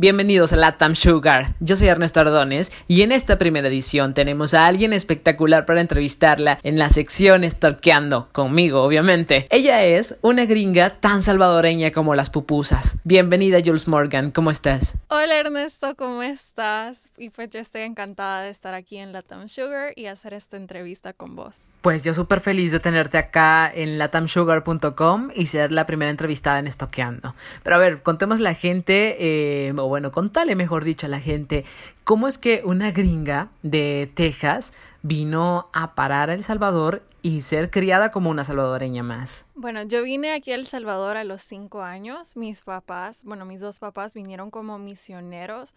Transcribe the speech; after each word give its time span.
Bienvenidos 0.00 0.52
a 0.52 0.56
Latam 0.56 0.94
Sugar. 0.94 1.56
Yo 1.58 1.74
soy 1.74 1.88
Ernesto 1.88 2.20
Ardones 2.20 2.70
y 2.86 3.02
en 3.02 3.10
esta 3.10 3.36
primera 3.36 3.66
edición 3.66 4.14
tenemos 4.14 4.54
a 4.54 4.68
alguien 4.68 4.92
espectacular 4.92 5.66
para 5.66 5.80
entrevistarla 5.80 6.60
en 6.62 6.78
la 6.78 6.88
sección 6.88 7.42
Estorqueando, 7.42 8.28
conmigo 8.30 8.84
obviamente. 8.84 9.48
Ella 9.50 9.82
es 9.82 10.16
una 10.22 10.44
gringa 10.44 10.90
tan 10.90 11.22
salvadoreña 11.22 11.90
como 11.90 12.14
las 12.14 12.30
pupusas. 12.30 12.96
Bienvenida 13.02 13.58
Jules 13.58 13.88
Morgan, 13.88 14.30
¿cómo 14.30 14.52
estás? 14.52 14.94
Hola 15.08 15.36
Ernesto, 15.36 15.96
¿cómo 15.96 16.22
estás? 16.22 16.98
Y 17.16 17.30
pues 17.30 17.50
yo 17.50 17.58
estoy 17.58 17.82
encantada 17.82 18.42
de 18.42 18.50
estar 18.50 18.74
aquí 18.74 18.98
en 18.98 19.12
Latam 19.12 19.48
Sugar 19.48 19.94
y 19.96 20.06
hacer 20.06 20.32
esta 20.32 20.56
entrevista 20.56 21.12
con 21.12 21.34
vos. 21.34 21.56
Pues 21.88 22.04
yo 22.04 22.12
súper 22.12 22.40
feliz 22.40 22.70
de 22.70 22.80
tenerte 22.80 23.16
acá 23.16 23.72
en 23.74 23.96
latamsugar.com 23.96 25.30
y 25.34 25.46
ser 25.46 25.72
la 25.72 25.86
primera 25.86 26.10
entrevistada 26.10 26.58
en 26.58 26.66
Estoqueando. 26.66 27.34
Pero 27.62 27.76
a 27.76 27.78
ver, 27.78 28.02
contemos 28.02 28.40
a 28.40 28.42
la 28.42 28.52
gente, 28.52 29.16
eh, 29.18 29.72
o 29.74 29.88
bueno, 29.88 30.12
contale 30.12 30.54
mejor 30.54 30.84
dicho 30.84 31.06
a 31.06 31.08
la 31.08 31.18
gente, 31.18 31.64
cómo 32.04 32.28
es 32.28 32.36
que 32.36 32.60
una 32.62 32.90
gringa 32.90 33.48
de 33.62 34.12
Texas 34.12 34.74
vino 35.00 35.70
a 35.72 35.94
parar 35.94 36.28
a 36.28 36.34
El 36.34 36.44
Salvador 36.44 37.02
y 37.22 37.40
ser 37.40 37.70
criada 37.70 38.10
como 38.10 38.28
una 38.28 38.44
salvadoreña 38.44 39.02
más. 39.02 39.46
Bueno, 39.54 39.82
yo 39.84 40.02
vine 40.02 40.34
aquí 40.34 40.52
a 40.52 40.56
El 40.56 40.66
Salvador 40.66 41.16
a 41.16 41.24
los 41.24 41.40
cinco 41.40 41.80
años. 41.80 42.36
Mis 42.36 42.64
papás, 42.64 43.20
bueno, 43.24 43.46
mis 43.46 43.60
dos 43.60 43.78
papás 43.78 44.12
vinieron 44.12 44.50
como 44.50 44.78
misioneros 44.78 45.72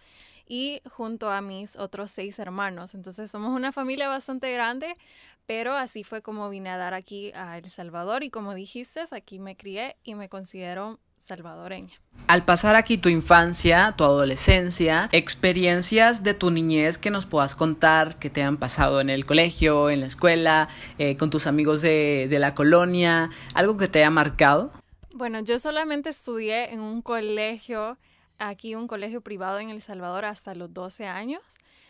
y 0.52 0.82
junto 0.92 1.32
a 1.32 1.40
mis 1.40 1.78
otros 1.78 2.12
seis 2.12 2.38
hermanos. 2.38 2.94
Entonces 2.94 3.32
somos 3.32 3.56
una 3.56 3.72
familia 3.72 4.10
bastante 4.10 4.52
grande, 4.52 4.98
pero 5.46 5.72
así 5.72 6.04
fue 6.04 6.22
como 6.22 6.50
vine 6.50 6.70
a 6.70 6.76
dar 6.76 6.94
aquí 6.94 7.32
a 7.34 7.58
El 7.58 7.70
Salvador 7.70 8.22
y 8.22 8.30
como 8.30 8.54
dijiste, 8.54 9.02
aquí 9.12 9.40
me 9.40 9.56
crié 9.56 9.96
y 10.04 10.14
me 10.14 10.28
considero 10.28 11.00
salvadoreña. 11.16 11.94
Al 12.28 12.44
pasar 12.44 12.76
aquí 12.76 12.98
tu 12.98 13.08
infancia, 13.08 13.94
tu 13.96 14.04
adolescencia, 14.04 15.08
experiencias 15.14 16.22
de 16.22 16.34
tu 16.34 16.52
niñez 16.52 16.98
que 16.98 17.12
nos 17.12 17.26
puedas 17.26 17.56
contar 17.56 18.20
que 18.20 18.30
te 18.30 18.44
han 18.44 18.58
pasado 18.58 19.00
en 19.00 19.10
el 19.10 19.26
colegio, 19.26 19.90
en 19.90 20.02
la 20.02 20.08
escuela, 20.08 20.68
eh, 20.98 21.16
con 21.16 21.30
tus 21.30 21.48
amigos 21.48 21.82
de, 21.82 22.28
de 22.30 22.40
la 22.40 22.56
colonia, 22.56 23.30
algo 23.54 23.78
que 23.78 23.88
te 23.88 24.00
haya 24.00 24.10
marcado. 24.10 24.74
Bueno, 25.14 25.40
yo 25.40 25.60
solamente 25.60 26.10
estudié 26.10 26.74
en 26.74 26.82
un 26.82 27.02
colegio, 27.02 27.98
aquí 28.42 28.76
un 28.76 28.88
colegio 28.88 29.22
privado 29.22 29.60
en 29.60 29.70
El 29.70 29.82
Salvador 29.82 30.26
hasta 30.26 30.56
los 30.56 30.74
12 30.74 31.06
años. 31.06 31.42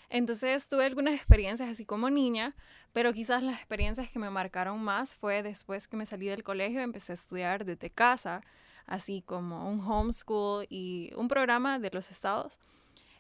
Entonces 0.09 0.67
tuve 0.67 0.85
algunas 0.85 1.15
experiencias 1.15 1.69
así 1.69 1.85
como 1.85 2.09
niña, 2.09 2.53
pero 2.91 3.13
quizás 3.13 3.41
las 3.41 3.55
experiencias 3.55 4.09
que 4.09 4.19
me 4.19 4.29
marcaron 4.29 4.83
más 4.83 5.15
fue 5.15 5.41
después 5.41 5.87
que 5.87 5.95
me 5.95 6.05
salí 6.05 6.27
del 6.27 6.43
colegio, 6.43 6.81
empecé 6.81 7.13
a 7.13 7.15
estudiar 7.15 7.63
desde 7.63 7.89
casa, 7.89 8.41
así 8.85 9.21
como 9.21 9.69
un 9.69 9.79
homeschool 9.79 10.67
y 10.69 11.11
un 11.15 11.29
programa 11.29 11.79
de 11.79 11.89
los 11.91 12.11
estados. 12.11 12.59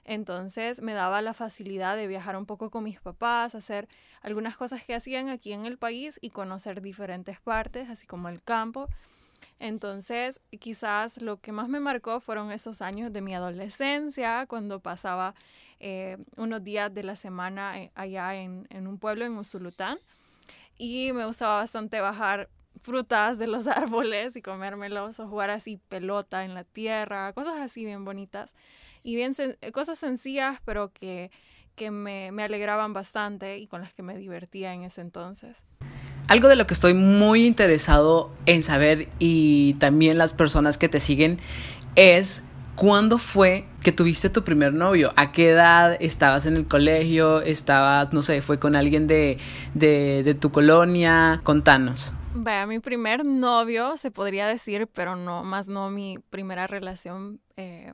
Entonces 0.03 0.81
me 0.81 0.93
daba 0.93 1.21
la 1.21 1.33
facilidad 1.33 1.95
de 1.95 2.07
viajar 2.07 2.35
un 2.35 2.45
poco 2.45 2.69
con 2.69 2.83
mis 2.83 2.99
papás, 2.99 3.55
hacer 3.55 3.87
algunas 4.21 4.57
cosas 4.57 4.83
que 4.83 4.93
hacían 4.93 5.29
aquí 5.29 5.53
en 5.53 5.65
el 5.65 5.77
país 5.77 6.19
y 6.21 6.31
conocer 6.31 6.81
diferentes 6.81 7.39
partes, 7.39 7.89
así 7.89 8.05
como 8.05 8.27
el 8.27 8.41
campo. 8.41 8.89
Entonces, 9.61 10.41
quizás 10.59 11.21
lo 11.21 11.37
que 11.37 11.51
más 11.51 11.69
me 11.69 11.79
marcó 11.79 12.19
fueron 12.19 12.51
esos 12.51 12.81
años 12.81 13.13
de 13.13 13.21
mi 13.21 13.35
adolescencia, 13.35 14.47
cuando 14.47 14.79
pasaba 14.79 15.35
eh, 15.79 16.17
unos 16.35 16.63
días 16.63 16.91
de 16.91 17.03
la 17.03 17.15
semana 17.15 17.79
eh, 17.79 17.91
allá 17.93 18.33
en, 18.33 18.65
un 18.71 18.97
pueblo 18.97 19.23
en 19.23 19.37
Usulután. 19.37 19.99
Y 20.79 21.13
me 21.13 21.27
gustaba 21.27 21.57
bastante 21.57 22.01
bajar 22.01 22.49
frutas 22.81 23.37
de 23.37 23.45
los 23.45 23.67
árboles 23.67 24.35
y 24.35 24.41
comérmelos 24.41 25.19
o 25.19 25.27
jugar 25.27 25.51
así 25.51 25.77
pelota 25.77 26.43
en 26.43 26.55
la 26.55 26.63
tierra, 26.63 27.31
cosas 27.33 27.59
así 27.59 27.85
bien 27.85 28.03
bonitas 28.03 28.55
y 29.03 29.15
bien 29.15 29.35
cosas 29.73 29.99
sencillas 29.99 30.59
pero 30.65 30.91
que, 30.91 31.29
que 31.75 31.91
me, 31.91 32.31
me 32.31 32.41
alegraban 32.41 32.93
bastante 32.93 33.59
y 33.59 33.67
con 33.67 33.81
las 33.81 33.93
que 33.93 34.01
me 34.01 34.17
divertía 34.17 34.73
en 34.73 34.85
ese 34.85 35.01
entonces. 35.01 35.63
Algo 36.31 36.47
de 36.47 36.55
lo 36.55 36.65
que 36.65 36.73
estoy 36.73 36.93
muy 36.93 37.45
interesado 37.45 38.31
en 38.45 38.63
saber 38.63 39.09
y 39.19 39.73
también 39.79 40.17
las 40.17 40.31
personas 40.31 40.77
que 40.77 40.87
te 40.87 41.01
siguen 41.01 41.39
es 41.97 42.41
cuándo 42.77 43.17
fue 43.17 43.65
que 43.83 43.91
tuviste 43.91 44.29
tu 44.29 44.41
primer 44.45 44.73
novio, 44.73 45.11
a 45.17 45.33
qué 45.33 45.49
edad 45.49 45.97
estabas 45.99 46.45
en 46.45 46.55
el 46.55 46.69
colegio, 46.69 47.41
estabas, 47.41 48.13
no 48.13 48.21
sé, 48.23 48.41
fue 48.41 48.59
con 48.59 48.77
alguien 48.77 49.07
de, 49.07 49.39
de, 49.73 50.33
tu 50.39 50.53
colonia, 50.53 51.41
contanos. 51.43 52.13
Vaya, 52.33 52.65
mi 52.65 52.79
primer 52.79 53.25
novio, 53.25 53.97
se 53.97 54.09
podría 54.09 54.47
decir, 54.47 54.87
pero 54.87 55.17
no, 55.17 55.43
más 55.43 55.67
no 55.67 55.89
mi 55.89 56.17
primera 56.29 56.65
relación. 56.65 57.41
Eh, 57.57 57.91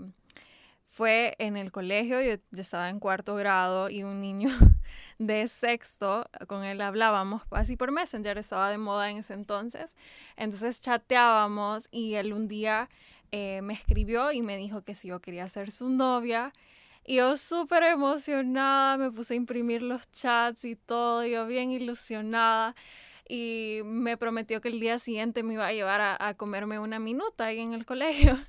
fue 0.97 1.35
en 1.39 1.57
el 1.57 1.71
colegio, 1.71 2.21
yo, 2.21 2.33
estaba 2.55 2.89
en 2.89 2.99
cuarto 2.99 3.33
grado 3.33 3.89
y 3.89 4.03
un 4.03 4.19
niño 4.19 4.49
de 5.19 5.47
sexto, 5.47 6.29
con 6.47 6.63
él 6.63 6.81
hablábamos 6.81 7.41
así 7.51 7.75
por 7.75 7.91
Messenger, 7.91 8.37
estaba 8.37 8.69
de 8.69 8.77
moda 8.77 9.09
en 9.09 9.17
ese 9.17 9.33
entonces. 9.33 9.95
Entonces 10.35 10.81
chateábamos 10.81 11.87
y 11.91 12.15
él 12.15 12.33
un 12.33 12.47
día 12.47 12.89
eh, 13.31 13.61
me 13.61 13.73
escribió 13.73 14.31
y 14.31 14.41
me 14.41 14.57
dijo 14.57 14.83
que 14.83 14.95
si 14.95 15.09
yo 15.09 15.19
quería 15.19 15.47
ser 15.47 15.71
su 15.71 15.89
novia. 15.89 16.53
Y 17.05 17.15
yo 17.15 17.37
súper 17.37 17.83
emocionada, 17.83 18.97
me 18.97 19.11
puse 19.11 19.33
a 19.33 19.37
imprimir 19.37 19.81
los 19.81 20.11
chats 20.11 20.65
y 20.65 20.75
todo, 20.75 21.25
yo 21.25 21.47
bien 21.47 21.71
ilusionada. 21.71 22.75
Y 23.29 23.81
me 23.85 24.17
prometió 24.17 24.61
que 24.61 24.69
el 24.69 24.79
día 24.79 24.99
siguiente 24.99 25.43
me 25.43 25.53
iba 25.53 25.67
a 25.67 25.73
llevar 25.73 26.01
a, 26.01 26.27
a 26.27 26.33
comerme 26.35 26.79
una 26.79 26.99
minuta 26.99 27.45
ahí 27.45 27.59
en 27.59 27.73
el 27.73 27.85
colegio. 27.85 28.37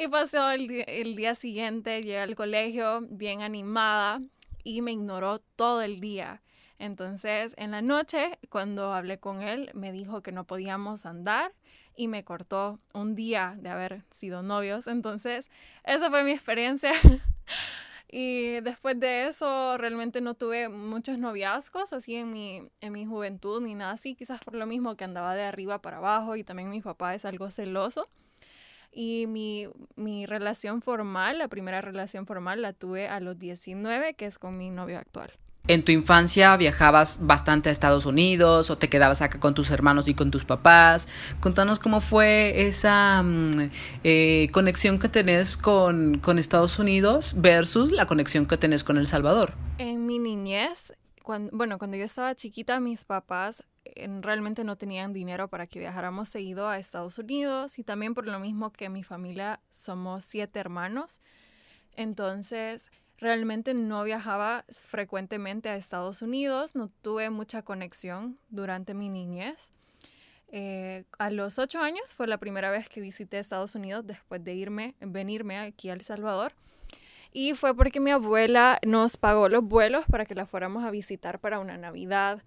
Y 0.00 0.06
pasó 0.06 0.52
el, 0.52 0.84
el, 0.86 1.16
día 1.16 1.34
siguiente, 1.34 2.02
llegué 2.02 2.20
al 2.20 2.36
colegio 2.36 3.00
bien 3.10 3.42
animada 3.42 4.20
y 4.64 4.82
me 4.82 4.92
ignoró 4.92 5.40
todo 5.56 5.82
el 5.82 6.00
día. 6.00 6.42
Entonces, 6.78 7.54
en 7.58 7.72
la 7.72 7.82
noche, 7.82 8.38
cuando 8.50 8.92
hablé 8.92 9.18
con 9.18 9.42
él, 9.42 9.70
me 9.74 9.92
dijo 9.92 10.22
que 10.22 10.32
no 10.32 10.44
podíamos 10.44 11.06
andar 11.06 11.52
y 11.96 12.06
me 12.06 12.24
cortó 12.24 12.78
un 12.94 13.16
día 13.16 13.56
de 13.58 13.68
haber 13.68 14.04
sido 14.10 14.42
novios. 14.42 14.86
Entonces, 14.86 15.50
esa 15.84 16.08
fue 16.10 16.22
mi 16.22 16.30
experiencia. 16.30 16.92
y 18.08 18.60
después 18.60 19.00
de 19.00 19.26
eso, 19.26 19.76
realmente 19.76 20.20
no 20.20 20.34
tuve 20.34 20.68
muchos 20.68 21.18
noviazgos 21.18 21.92
así 21.92 22.14
en 22.14 22.32
mi, 22.32 22.70
en 22.80 22.92
mi 22.92 23.04
juventud 23.04 23.60
ni 23.60 23.74
nada 23.74 23.92
así. 23.92 24.14
Quizás 24.14 24.40
por 24.44 24.54
lo 24.54 24.66
mismo 24.66 24.96
que 24.96 25.02
andaba 25.02 25.34
de 25.34 25.42
arriba 25.42 25.82
para 25.82 25.96
abajo 25.96 26.36
y 26.36 26.44
también 26.44 26.70
mi 26.70 26.80
papá 26.80 27.16
es 27.16 27.24
algo 27.24 27.50
celoso. 27.50 28.06
Y 28.92 29.26
mi, 29.28 29.68
mi 29.96 30.26
relación 30.26 30.82
formal, 30.82 31.38
la 31.38 31.48
primera 31.48 31.80
relación 31.80 32.26
formal, 32.26 32.62
la 32.62 32.72
tuve 32.72 33.08
a 33.08 33.20
los 33.20 33.38
19, 33.38 34.14
que 34.14 34.26
es 34.26 34.38
con 34.38 34.56
mi 34.56 34.70
novio 34.70 34.98
actual. 34.98 35.32
¿En 35.68 35.84
tu 35.84 35.92
infancia 35.92 36.56
viajabas 36.56 37.18
bastante 37.20 37.68
a 37.68 37.72
Estados 37.72 38.06
Unidos 38.06 38.70
o 38.70 38.78
te 38.78 38.88
quedabas 38.88 39.20
acá 39.20 39.38
con 39.38 39.52
tus 39.52 39.70
hermanos 39.70 40.08
y 40.08 40.14
con 40.14 40.30
tus 40.30 40.46
papás? 40.46 41.08
Contanos 41.40 41.78
cómo 41.78 42.00
fue 42.00 42.66
esa 42.66 43.22
mm, 43.22 43.70
eh, 44.02 44.48
conexión 44.50 44.98
que 44.98 45.10
tenés 45.10 45.58
con, 45.58 46.20
con, 46.20 46.38
Estados 46.38 46.78
Unidos 46.78 47.34
versus 47.36 47.92
la 47.92 48.06
conexión 48.06 48.46
que 48.46 48.56
tenés 48.56 48.82
con 48.82 48.96
El 48.96 49.06
Salvador. 49.06 49.52
En 49.76 50.06
mi 50.06 50.18
niñez, 50.18 50.94
cuando, 51.22 51.50
bueno, 51.54 51.76
cuando 51.76 51.98
yo 51.98 52.04
estaba 52.04 52.34
chiquita, 52.34 52.80
mis 52.80 53.04
papás 53.04 53.62
realmente 54.20 54.64
no 54.64 54.76
tenían 54.76 55.12
dinero 55.12 55.48
para 55.48 55.66
que 55.66 55.78
viajáramos 55.78 56.28
seguido 56.28 56.68
a 56.68 56.78
Estados 56.78 57.18
Unidos 57.18 57.78
y 57.78 57.84
también 57.84 58.14
por 58.14 58.26
lo 58.26 58.38
mismo 58.38 58.72
que 58.72 58.88
mi 58.88 59.02
familia 59.02 59.60
somos 59.70 60.24
siete 60.24 60.58
hermanos. 60.58 61.20
Entonces, 61.96 62.90
realmente 63.18 63.74
no 63.74 64.04
viajaba 64.04 64.64
frecuentemente 64.68 65.68
a 65.68 65.76
Estados 65.76 66.22
Unidos, 66.22 66.74
no 66.74 66.90
tuve 67.02 67.30
mucha 67.30 67.62
conexión 67.62 68.38
durante 68.50 68.94
mi 68.94 69.08
niñez. 69.08 69.72
Eh, 70.50 71.04
a 71.18 71.30
los 71.30 71.58
ocho 71.58 71.80
años 71.80 72.14
fue 72.14 72.26
la 72.26 72.38
primera 72.38 72.70
vez 72.70 72.88
que 72.88 73.00
visité 73.00 73.38
Estados 73.38 73.74
Unidos 73.74 74.06
después 74.06 74.42
de 74.42 74.54
irme, 74.54 74.94
venirme 75.00 75.58
aquí 75.58 75.90
a 75.90 75.92
El 75.92 76.02
Salvador. 76.02 76.52
Y 77.32 77.54
fue 77.54 77.74
porque 77.74 78.00
mi 78.00 78.10
abuela 78.10 78.78
nos 78.86 79.16
pagó 79.16 79.48
los 79.48 79.62
vuelos 79.62 80.06
para 80.06 80.24
que 80.24 80.34
la 80.34 80.46
fuéramos 80.46 80.84
a 80.84 80.90
visitar 80.90 81.38
para 81.38 81.58
una 81.58 81.76
Navidad. 81.76 82.42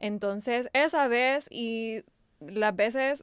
Entonces, 0.00 0.68
esa 0.72 1.06
vez 1.06 1.46
y 1.50 2.02
las 2.40 2.74
veces 2.74 3.22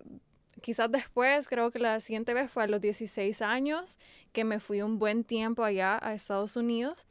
quizás 0.62 0.92
después, 0.92 1.48
creo 1.48 1.72
que 1.72 1.80
la 1.80 2.00
siguiente 2.00 2.34
vez 2.34 2.50
fue 2.50 2.64
a 2.64 2.68
los 2.68 2.80
16 2.82 3.42
años, 3.42 3.98
que 4.32 4.44
me 4.44 4.60
fui 4.60 4.82
un 4.82 5.00
buen 5.00 5.24
tiempo 5.24 5.64
allá 5.64 6.00
a 6.02 6.14
Estados 6.14 6.56
Unidos. 6.56 7.06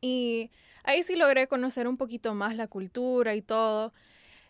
Y 0.00 0.50
ahí 0.84 1.02
sí 1.02 1.16
logré 1.16 1.48
conocer 1.48 1.86
un 1.86 1.96
poquito 1.96 2.34
más 2.34 2.56
la 2.56 2.66
cultura 2.66 3.34
y 3.34 3.42
todo, 3.42 3.92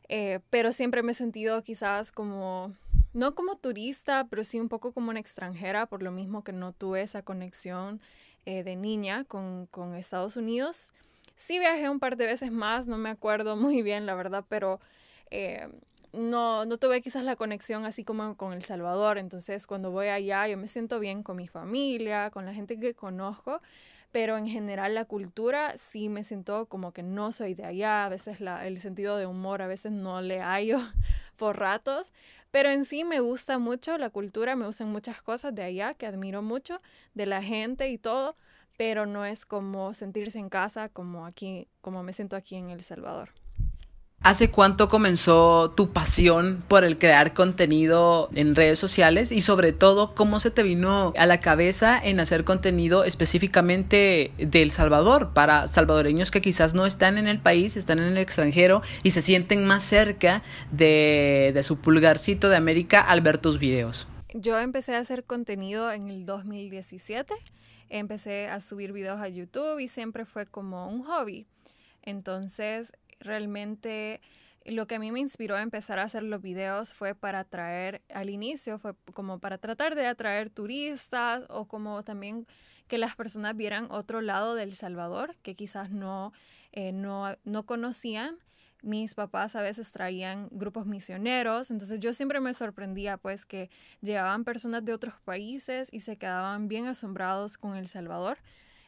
eh, 0.08 0.40
pero 0.50 0.72
siempre 0.72 1.02
me 1.02 1.12
he 1.12 1.14
sentido 1.14 1.62
quizás 1.62 2.12
como, 2.12 2.74
no 3.12 3.34
como 3.34 3.56
turista, 3.56 4.26
pero 4.30 4.44
sí 4.44 4.60
un 4.60 4.68
poco 4.68 4.92
como 4.92 5.10
una 5.10 5.20
extranjera, 5.20 5.86
por 5.86 6.02
lo 6.02 6.12
mismo 6.12 6.44
que 6.44 6.52
no 6.52 6.72
tuve 6.72 7.02
esa 7.02 7.22
conexión 7.22 8.00
eh, 8.46 8.62
de 8.62 8.76
niña 8.76 9.24
con, 9.24 9.66
con 9.66 9.94
Estados 9.94 10.36
Unidos. 10.36 10.92
Sí 11.38 11.60
viajé 11.60 11.88
un 11.88 12.00
par 12.00 12.16
de 12.16 12.26
veces 12.26 12.50
más, 12.50 12.88
no 12.88 12.98
me 12.98 13.10
acuerdo 13.10 13.56
muy 13.56 13.82
bien, 13.82 14.04
la 14.06 14.14
verdad, 14.14 14.44
pero... 14.48 14.80
Eh, 15.30 15.68
no, 16.12 16.64
no 16.64 16.78
tuve 16.78 17.02
quizás 17.02 17.22
la 17.22 17.36
conexión 17.36 17.84
así 17.84 18.02
como 18.02 18.36
con 18.36 18.52
El 18.54 18.62
Salvador. 18.62 19.18
Entonces, 19.18 19.66
cuando 19.66 19.90
voy 19.90 20.08
allá, 20.08 20.48
yo 20.48 20.56
me 20.56 20.66
siento 20.66 20.98
bien 21.00 21.22
con 21.22 21.36
mi 21.36 21.46
familia, 21.46 22.30
con 22.30 22.46
la 22.46 22.54
gente 22.54 22.78
que 22.80 22.94
conozco, 22.94 23.60
pero 24.10 24.38
en 24.38 24.48
general 24.48 24.94
la 24.94 25.04
cultura 25.04 25.76
sí 25.76 26.08
me 26.08 26.24
siento 26.24 26.66
como 26.66 26.92
que 26.92 27.02
no 27.02 27.30
soy 27.30 27.54
de 27.54 27.64
allá. 27.64 28.06
A 28.06 28.08
veces 28.08 28.38
el 28.40 28.78
sentido 28.78 29.16
de 29.16 29.26
humor, 29.26 29.60
a 29.60 29.66
veces 29.66 29.92
no 29.92 30.22
le 30.22 30.40
hallo 30.40 30.78
por 31.36 31.58
ratos, 31.58 32.12
pero 32.50 32.70
en 32.70 32.84
sí 32.84 33.04
me 33.04 33.20
gusta 33.20 33.58
mucho 33.58 33.98
la 33.98 34.10
cultura, 34.10 34.56
me 34.56 34.66
gustan 34.66 34.88
muchas 34.88 35.20
cosas 35.20 35.54
de 35.54 35.62
allá 35.62 35.94
que 35.94 36.06
admiro 36.06 36.42
mucho, 36.42 36.78
de 37.14 37.26
la 37.26 37.42
gente 37.42 37.88
y 37.90 37.98
todo, 37.98 38.34
pero 38.78 39.04
no 39.04 39.26
es 39.26 39.44
como 39.44 39.92
sentirse 39.92 40.38
en 40.38 40.48
casa 40.48 40.88
como 40.88 41.26
aquí, 41.26 41.68
como 41.82 42.02
me 42.02 42.14
siento 42.14 42.36
aquí 42.36 42.54
en 42.54 42.70
El 42.70 42.82
Salvador. 42.82 43.30
¿Hace 44.20 44.50
cuánto 44.50 44.88
comenzó 44.88 45.70
tu 45.70 45.92
pasión 45.92 46.64
por 46.66 46.84
el 46.84 46.98
crear 46.98 47.34
contenido 47.34 48.28
en 48.34 48.56
redes 48.56 48.78
sociales 48.78 49.30
y 49.30 49.40
sobre 49.42 49.72
todo 49.72 50.14
cómo 50.14 50.40
se 50.40 50.50
te 50.50 50.62
vino 50.64 51.12
a 51.16 51.26
la 51.26 51.38
cabeza 51.38 52.00
en 52.02 52.18
hacer 52.18 52.44
contenido 52.44 53.04
específicamente 53.04 54.32
de 54.38 54.62
El 54.62 54.70
Salvador 54.70 55.32
para 55.34 55.68
salvadoreños 55.68 56.30
que 56.30 56.40
quizás 56.40 56.74
no 56.74 56.84
están 56.84 57.16
en 57.16 57.28
el 57.28 57.40
país, 57.40 57.76
están 57.76 57.98
en 58.00 58.06
el 58.06 58.18
extranjero 58.18 58.82
y 59.02 59.12
se 59.12 59.22
sienten 59.22 59.66
más 59.66 59.84
cerca 59.84 60.42
de, 60.72 61.52
de 61.54 61.62
su 61.62 61.78
pulgarcito 61.78 62.48
de 62.48 62.56
América 62.56 63.00
al 63.00 63.20
ver 63.22 63.38
tus 63.38 63.58
videos? 63.58 64.08
Yo 64.34 64.58
empecé 64.58 64.94
a 64.94 64.98
hacer 64.98 65.24
contenido 65.24 65.90
en 65.90 66.10
el 66.10 66.26
2017, 66.26 67.34
empecé 67.90 68.48
a 68.48 68.60
subir 68.60 68.92
videos 68.92 69.20
a 69.20 69.28
YouTube 69.28 69.78
y 69.78 69.88
siempre 69.88 70.24
fue 70.24 70.46
como 70.46 70.88
un 70.88 71.02
hobby. 71.02 71.46
Entonces 72.02 72.92
realmente 73.20 74.20
lo 74.64 74.86
que 74.86 74.96
a 74.96 74.98
mí 74.98 75.10
me 75.12 75.20
inspiró 75.20 75.56
a 75.56 75.62
empezar 75.62 75.98
a 75.98 76.04
hacer 76.04 76.22
los 76.22 76.42
videos 76.42 76.94
fue 76.94 77.14
para 77.14 77.40
atraer, 77.40 78.02
al 78.12 78.30
inicio 78.30 78.78
fue 78.78 78.94
como 79.14 79.38
para 79.38 79.58
tratar 79.58 79.94
de 79.94 80.06
atraer 80.06 80.50
turistas 80.50 81.44
o 81.48 81.66
como 81.66 82.02
también 82.04 82.46
que 82.86 82.98
las 82.98 83.16
personas 83.16 83.56
vieran 83.56 83.88
otro 83.90 84.20
lado 84.20 84.54
del 84.54 84.74
Salvador 84.74 85.36
que 85.42 85.54
quizás 85.54 85.90
no, 85.90 86.32
eh, 86.72 86.92
no, 86.92 87.36
no 87.44 87.64
conocían. 87.64 88.38
Mis 88.82 89.14
papás 89.14 89.56
a 89.56 89.62
veces 89.62 89.90
traían 89.90 90.48
grupos 90.52 90.86
misioneros, 90.86 91.70
entonces 91.70 91.98
yo 91.98 92.12
siempre 92.12 92.38
me 92.38 92.54
sorprendía 92.54 93.16
pues 93.16 93.44
que 93.44 93.70
llegaban 94.00 94.44
personas 94.44 94.84
de 94.84 94.92
otros 94.92 95.14
países 95.24 95.88
y 95.92 96.00
se 96.00 96.16
quedaban 96.16 96.68
bien 96.68 96.86
asombrados 96.86 97.58
con 97.58 97.76
El 97.76 97.88
Salvador, 97.88 98.38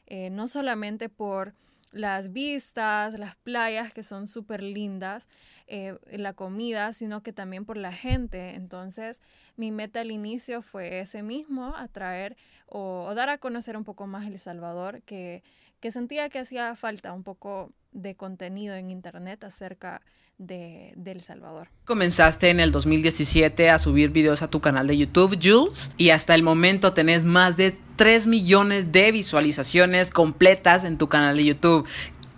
eh, 0.07 0.31
no 0.31 0.47
solamente 0.47 1.09
por 1.09 1.55
las 1.93 2.33
vistas, 2.33 3.19
las 3.19 3.35
playas 3.37 3.93
que 3.93 4.03
son 4.03 4.27
súper 4.27 4.63
lindas, 4.63 5.29
eh, 5.67 5.99
la 6.13 6.35
comida, 6.35 6.93
sino 6.93 7.23
que 7.23 7.33
también 7.33 7.65
por 7.65 7.77
la 7.77 7.93
gente. 7.93 8.55
Entonces, 8.55 9.21
mi 9.57 9.73
meta 9.73 10.01
al 10.01 10.11
inicio 10.11 10.63
fue 10.63 11.01
ese 11.01 11.23
mismo, 11.23 11.75
atraer 11.77 12.37
o, 12.67 13.13
dar 13.15 13.29
a 13.29 13.39
conocer 13.39 13.77
un 13.77 13.85
poco 13.85 14.07
más 14.07 14.27
El 14.27 14.39
Salvador, 14.39 15.03
que, 15.03 15.43
que 15.81 15.91
sentía 15.91 16.29
que 16.29 16.39
hacía 16.39 16.75
falta 16.77 17.13
un 17.13 17.25
poco 17.25 17.73
de 17.93 18.15
contenido 18.15 18.75
en 18.75 18.91
Internet 18.91 19.45
acerca 19.45 20.03
de, 20.39 20.95
El 21.05 21.23
Salvador. 21.23 21.69
Comenzaste 21.85 22.51
en 22.51 22.61
el 22.61 22.73
2017 22.73 23.71
a 23.71 23.79
subir 23.79 24.11
videos 24.11 24.43
a 24.43 24.49
tu 24.49 24.61
canal 24.61 24.87
de 24.87 24.97
YouTube, 24.97 25.39
Jules, 25.41 25.93
y 25.97 26.11
hasta 26.11 26.35
el 26.35 26.43
momento 26.43 26.93
tenés 26.93 27.25
más 27.25 27.57
de 27.57 27.77
3 27.97 28.27
millones 28.27 28.93
de 28.93 29.13
visualizaciones 29.13 30.11
completas 30.11 30.85
en 30.85 30.99
tu 30.99 31.09
canal 31.09 31.37
de 31.37 31.45
YouTube. 31.45 31.87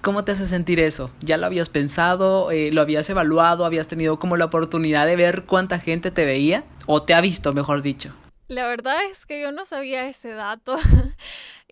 ¿Cómo 0.01 0.25
te 0.25 0.33
hace 0.33 0.47
sentir 0.47 0.81
eso? 0.81 1.13
¿Ya 1.21 1.37
lo 1.37 1.47
habías 1.47 1.69
pensado? 1.69 2.51
Eh, 2.51 2.73
¿Lo 2.73 2.81
habías 2.81 3.09
evaluado? 3.09 3.65
¿Habías 3.65 3.87
tenido 3.87 4.19
como 4.19 4.37
la 4.37 4.47
oportunidad 4.47 5.07
de 5.07 5.15
ver 5.15 5.45
cuánta 5.45 5.79
gente 5.79 6.11
te 6.11 6.25
veía? 6.25 6.65
¿O 6.87 7.05
te 7.05 7.15
ha 7.15 7.21
visto, 7.21 7.53
mejor 7.53 7.83
dicho? 7.83 8.13
La 8.49 8.67
verdad 8.67 8.97
es 9.11 9.25
que 9.25 9.41
yo 9.41 9.53
no 9.53 9.65
sabía 9.65 10.09
ese 10.09 10.31
dato. 10.31 10.77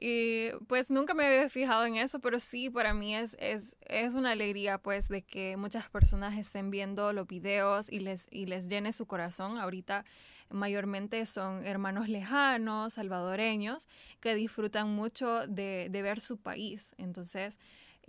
Y 0.03 0.49
pues 0.67 0.89
nunca 0.89 1.13
me 1.13 1.27
había 1.27 1.51
fijado 1.51 1.85
en 1.85 1.97
eso, 1.97 2.21
pero 2.21 2.41
sí, 2.41 2.71
para 2.71 2.95
mí 2.95 3.15
es, 3.15 3.37
es, 3.39 3.77
es 3.83 4.15
una 4.15 4.31
alegría 4.31 4.79
pues 4.79 5.09
de 5.09 5.21
que 5.21 5.59
muchas 5.59 5.91
personas 5.91 6.39
estén 6.39 6.71
viendo 6.71 7.13
los 7.13 7.27
videos 7.27 7.93
y 7.93 8.01
les, 8.01 8.27
y 8.31 8.47
les 8.47 8.67
llene 8.67 8.93
su 8.93 9.05
corazón. 9.05 9.59
Ahorita 9.59 10.07
mayormente 10.49 11.27
son 11.27 11.67
hermanos 11.67 12.09
lejanos, 12.09 12.95
salvadoreños, 12.95 13.87
que 14.21 14.35
disfrutan 14.35 14.89
mucho 14.89 15.47
de, 15.47 15.89
de 15.91 16.03
ver 16.03 16.19
su 16.19 16.39
país. 16.39 16.95
Entonces, 16.97 17.59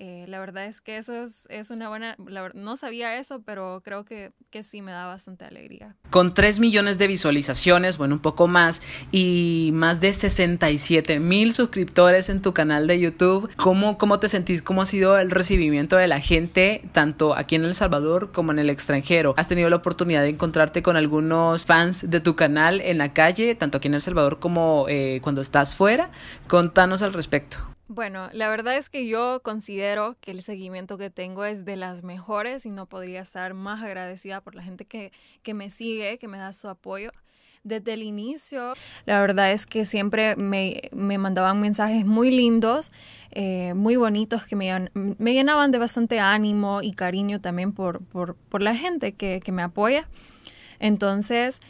eh, 0.04 0.26
la 0.28 0.40
verdad 0.40 0.66
es 0.66 0.82
que 0.82 0.98
eso 0.98 1.14
es, 1.48 1.70
una 1.70 1.88
buena, 1.88 2.16
no 2.56 2.76
sabía 2.76 3.20
eso, 3.20 3.44
pero 3.46 3.84
creo 3.86 4.04
que, 4.04 4.32
que, 4.50 4.64
sí 4.64 4.82
me 4.82 4.92
da 4.92 5.06
bastante 5.06 5.46
alegría. 5.46 5.96
Con 6.10 6.34
3 6.34 6.60
millones 6.60 6.98
de 6.98 7.06
visualizaciones, 7.06 8.00
bueno, 8.00 8.16
un 8.16 8.20
poco 8.20 8.48
más, 8.48 8.82
y 9.12 9.70
más 9.76 10.02
de 10.02 10.12
67 10.12 11.20
mil 11.20 11.54
suscriptores 11.54 12.30
en 12.30 12.42
tu 12.42 12.52
canal 12.52 12.88
de 12.88 13.00
YouTube, 13.00 13.48
¿cómo, 13.58 14.00
¿cómo 14.00 14.20
te 14.20 14.28
sentís? 14.28 14.64
¿Cómo 14.64 14.82
ha 14.82 14.88
sido 14.88 15.20
el 15.20 15.30
recibimiento 15.30 15.98
de 15.98 16.08
la 16.08 16.20
gente, 16.20 16.82
tanto 16.94 17.36
aquí 17.36 17.54
en 17.54 17.66
El 17.66 17.76
Salvador 17.76 18.32
como 18.32 18.52
en 18.52 18.58
el 18.58 18.72
extranjero? 18.72 19.36
¿Has 19.38 19.50
tenido 19.50 19.70
la 19.70 19.76
oportunidad 19.76 20.24
de 20.24 20.30
encontrarte 20.30 20.82
con 20.82 20.98
algunos 20.98 21.68
fans 21.68 22.10
de 22.10 22.20
tu 22.22 22.36
canal 22.36 22.82
en 22.82 22.98
la 22.98 23.14
calle, 23.14 23.54
tanto 23.54 23.78
aquí 23.78 23.88
en 23.88 23.94
El 23.94 24.02
Salvador 24.02 24.40
como 24.40 24.88
eh, 24.90 25.20
cuando 25.22 25.42
estás 25.42 25.76
fuera? 25.76 26.10
Contanos 26.48 27.04
al 27.04 27.14
respecto. 27.14 27.60
Bueno, 27.94 28.30
la 28.32 28.48
verdad 28.48 28.78
es 28.78 28.90
que 28.90 29.06
yo 29.06 29.42
considero 29.44 30.16
que 30.22 30.32
el 30.32 30.44
seguimiento 30.44 30.98
que 30.98 31.10
tengo 31.10 31.44
es 31.44 31.66
de 31.66 31.76
las 31.76 32.04
mejores 32.04 32.66
y 32.66 32.70
no 32.70 32.86
podría 32.86 33.20
estar 33.20 33.54
más 33.54 33.84
agradecida 33.84 34.40
por 34.40 34.56
la 34.56 34.64
gente 34.64 34.86
que, 34.86 35.12
que 35.44 35.54
me 35.54 35.70
sigue, 35.70 36.18
que 36.18 36.30
me 36.30 36.38
da 36.38 36.54
su 36.54 36.70
apoyo 36.70 37.12
desde 37.66 37.92
el 37.92 38.04
inicio. 38.04 38.76
La 39.06 39.20
verdad 39.20 39.52
es 39.52 39.66
que 39.66 39.84
siempre 39.84 40.38
me, 40.38 40.84
me 40.94 41.18
mandaban 41.18 41.60
mensajes 41.60 42.06
muy 42.06 42.32
lindos, 42.32 42.94
eh, 43.32 43.74
muy 43.74 43.98
bonitos, 43.98 44.46
que 44.46 44.56
me, 44.56 44.90
me, 44.94 45.34
llenaban 45.34 45.72
de 45.72 45.78
bastante 45.78 46.22
ánimo 46.22 46.82
y 46.82 46.94
cariño 46.94 47.42
también 47.42 47.74
por, 47.74 48.02
por, 48.06 48.36
por 48.36 48.62
la 48.62 48.74
gente 48.74 49.12
que, 49.12 49.42
que 49.42 49.52
me 49.52 49.64
apoya. 49.64 50.08
Entonces, 50.80 51.62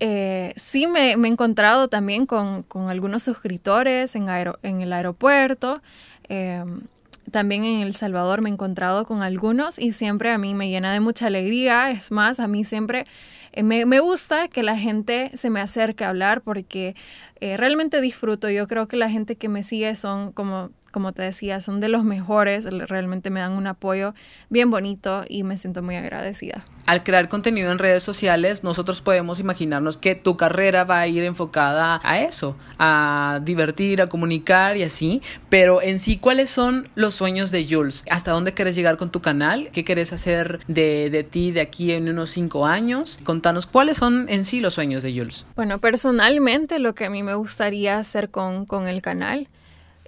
eh, 0.00 0.54
sí 0.56 0.86
me, 0.86 1.12
he 1.12 1.26
encontrado 1.26 1.88
también 1.88 2.26
con, 2.26 2.64
algunos 2.88 3.22
suscriptores 3.22 4.16
en, 4.16 4.28
el 4.28 4.92
aeropuerto. 4.92 5.82
Em, 6.28 6.82
también 7.30 7.64
en 7.64 7.80
El 7.82 7.94
Salvador 7.94 8.40
me 8.40 8.48
he 8.48 8.52
encontrado 8.52 9.04
con 9.04 9.22
algunos 9.22 9.78
y 9.78 9.92
siempre 9.92 10.32
a 10.32 10.38
mí 10.38 10.54
me 10.54 10.70
llena 10.70 10.92
de 10.92 11.00
mucha 11.00 11.26
alegría. 11.26 11.90
Es 11.90 12.10
más, 12.10 12.40
a 12.40 12.48
mí 12.48 12.64
siempre 12.64 13.06
eh, 13.52 13.62
me, 13.62 14.00
gusta 14.00 14.48
que 14.48 14.62
la 14.62 14.76
gente 14.76 15.30
se 15.34 15.50
me 15.50 15.60
acerque 15.60 16.04
a 16.04 16.08
hablar 16.08 16.40
porque 16.40 16.94
eh, 17.40 17.56
realmente 17.56 18.00
disfruto. 18.00 18.48
Yo 18.48 18.66
creo 18.66 18.88
que 18.88 18.96
la 18.96 19.10
gente 19.10 19.36
que 19.36 19.48
me 19.48 19.62
sigue 19.62 19.94
son 19.96 20.32
como 20.32 20.70
como 20.90 21.12
te 21.12 21.22
decía, 21.22 21.60
son 21.60 21.80
de 21.80 21.88
los 21.88 22.04
mejores, 22.04 22.64
realmente 22.64 23.30
me 23.30 23.40
dan 23.40 23.52
un 23.52 23.66
apoyo 23.66 24.14
bien 24.48 24.70
bonito 24.70 25.24
y 25.28 25.42
me 25.42 25.56
siento 25.56 25.82
muy 25.82 25.96
agradecida. 25.96 26.64
Al 26.86 27.04
crear 27.04 27.28
contenido 27.28 27.70
en 27.70 27.78
redes 27.78 28.02
sociales, 28.02 28.64
nosotros 28.64 29.00
podemos 29.00 29.38
imaginarnos 29.38 29.96
que 29.96 30.14
tu 30.16 30.36
carrera 30.36 30.84
va 30.84 31.00
a 31.00 31.06
ir 31.06 31.22
enfocada 31.22 32.00
a 32.02 32.20
eso, 32.20 32.56
a 32.78 33.40
divertir, 33.44 34.02
a 34.02 34.08
comunicar 34.08 34.76
y 34.76 34.82
así, 34.82 35.22
pero 35.48 35.82
en 35.82 35.98
sí, 35.98 36.16
¿cuáles 36.16 36.50
son 36.50 36.88
los 36.96 37.14
sueños 37.14 37.50
de 37.50 37.66
Jules? 37.68 38.04
¿Hasta 38.10 38.32
dónde 38.32 38.54
quieres 38.54 38.74
llegar 38.74 38.96
con 38.96 39.10
tu 39.10 39.20
canal? 39.20 39.68
¿Qué 39.72 39.84
quieres 39.84 40.12
hacer 40.12 40.60
de, 40.66 41.10
de 41.10 41.22
ti 41.22 41.52
de 41.52 41.60
aquí 41.60 41.92
en 41.92 42.08
unos 42.08 42.30
cinco 42.30 42.66
años? 42.66 43.20
Contanos, 43.22 43.66
¿cuáles 43.66 43.98
son 43.98 44.28
en 44.28 44.44
sí 44.44 44.58
los 44.60 44.74
sueños 44.74 45.02
de 45.02 45.12
Jules? 45.12 45.46
Bueno, 45.54 45.78
personalmente 45.78 46.78
lo 46.80 46.94
que 46.94 47.04
a 47.04 47.10
mí 47.10 47.22
me 47.22 47.34
gustaría 47.34 47.98
hacer 47.98 48.30
con, 48.30 48.66
con 48.66 48.88
el 48.88 49.02
canal 49.02 49.48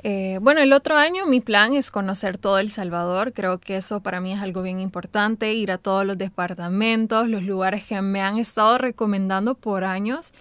eh, 0.05 0.39
bueno, 0.43 0.61
el 0.61 0.73
otro 0.73 0.97
año 0.97 1.27
mi 1.27 1.41
plan 1.41 1.75
es 1.75 1.91
conocer 1.91 2.37
todo 2.39 2.59
El 2.59 2.71
Salvador. 2.71 3.33
Creo 3.33 3.59
que 3.59 3.77
eso 3.77 4.01
para 4.01 4.21
mí 4.21 4.33
es 4.33 4.41
algo 4.41 4.63
bien 4.63 4.81
importante, 4.81 5.55
ir 5.55 5.71
a 5.71 5.79
todos 5.79 6.05
los 6.05 6.19
departamentos, 6.19 7.29
los 7.29 7.43
lugares 7.43 7.85
que 7.85 8.01
me 8.03 8.21
han 8.21 8.39
estado 8.39 8.79
recomendando 8.79 9.55
por 9.55 9.85
años 9.85 10.33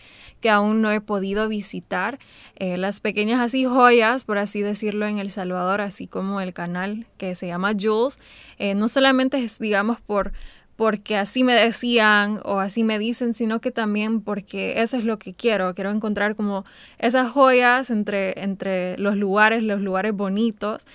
que 0.41 0.49
aún 0.49 0.81
no 0.81 0.91
he 0.91 0.99
podido 0.99 1.47
visitar. 1.47 2.19
Eh, 2.55 2.77
las 2.77 2.99
pequeñas 2.99 3.39
así 3.39 3.65
joyas, 3.65 4.25
por 4.25 4.39
así 4.39 4.61
decirlo, 4.61 5.05
en 5.05 5.19
El 5.19 5.29
Salvador, 5.29 5.79
así 5.79 6.07
como 6.07 6.41
el 6.41 6.53
canal 6.53 7.05
que 7.17 7.35
se 7.35 7.47
llama 7.47 7.73
Jules, 7.79 8.19
eh, 8.57 8.73
no 8.73 8.87
solamente 8.87 9.41
es, 9.43 9.59
digamos, 9.59 10.01
por 10.01 10.33
porque 10.81 11.15
así 11.15 11.43
me 11.43 11.53
decían 11.53 12.39
o 12.43 12.57
así 12.57 12.83
me 12.83 12.97
dicen, 12.97 13.35
sino 13.35 13.61
que 13.61 13.69
también 13.69 14.19
porque 14.19 14.81
eso 14.81 14.97
es 14.97 15.03
lo 15.03 15.19
que 15.19 15.35
quiero. 15.35 15.75
Quiero 15.75 15.91
encontrar 15.91 16.35
como 16.35 16.65
esas 16.97 17.29
joyas 17.29 17.91
entre, 17.91 18.41
entre 18.41 18.97
los 18.97 19.15
lugares, 19.15 19.61
los 19.61 19.79
lugares 19.79 20.11
bonitos. 20.11 20.87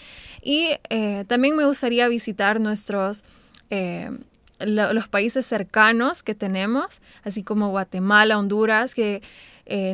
Y 0.42 0.70
eh, 0.90 1.24
también 1.28 1.54
me 1.54 1.64
gustaría 1.64 2.08
visitar 2.08 2.58
nuestros... 2.58 3.22
Eh, 3.70 4.10
los 4.58 5.06
países 5.06 5.46
cercanos 5.46 6.24
que 6.24 6.34
tenemos, 6.34 7.00
así 7.22 7.44
como 7.44 7.68
Guatemala, 7.68 8.38
Honduras, 8.38 8.94
eh, 8.96 9.20